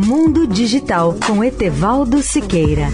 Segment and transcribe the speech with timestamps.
[0.00, 2.86] Mundo Digital com Etevaldo Siqueira.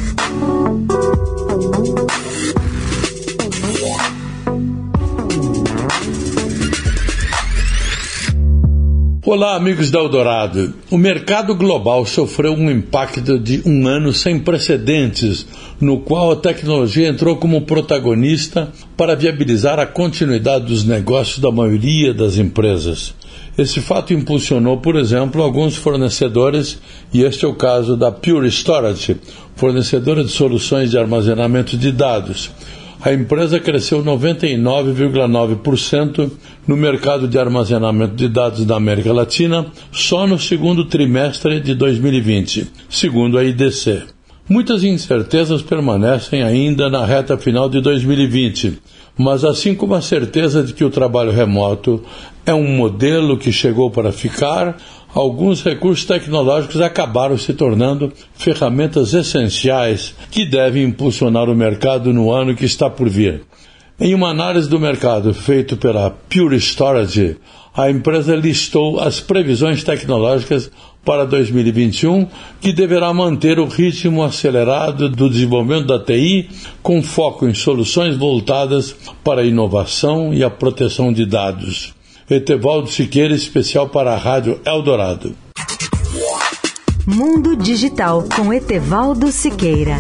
[9.23, 10.73] Olá, amigos da Eldorado.
[10.91, 15.47] O mercado global sofreu um impacto de um ano sem precedentes,
[15.79, 22.15] no qual a tecnologia entrou como protagonista para viabilizar a continuidade dos negócios da maioria
[22.15, 23.15] das empresas.
[23.57, 26.81] Esse fato impulsionou, por exemplo, alguns fornecedores,
[27.13, 29.17] e este é o caso da Pure Storage,
[29.55, 32.51] fornecedora de soluções de armazenamento de dados
[33.05, 36.31] a empresa cresceu 99,9%
[36.67, 42.67] no mercado de armazenamento de dados da América Latina só no segundo trimestre de 2020,
[42.89, 44.14] segundo a IDC.
[44.47, 48.79] Muitas incertezas permanecem ainda na reta final de 2020,
[49.17, 52.03] mas assim como a certeza de que o trabalho remoto
[52.45, 54.77] é um modelo que chegou para ficar,
[55.15, 62.55] alguns recursos tecnológicos acabaram se tornando ferramentas essenciais que devem impulsionar o mercado no ano
[62.55, 63.45] que está por vir.
[63.99, 67.37] Em uma análise do mercado feita pela Pure Storage,
[67.77, 70.69] a empresa listou as previsões tecnológicas
[71.05, 72.27] para 2021,
[72.61, 76.49] que deverá manter o ritmo acelerado do desenvolvimento da TI,
[76.83, 81.95] com foco em soluções voltadas para a inovação e a proteção de dados.
[82.29, 85.37] Etevaldo Siqueira, especial para a Rádio Eldorado.
[87.07, 89.99] Mundo Digital com Etevaldo Siqueira.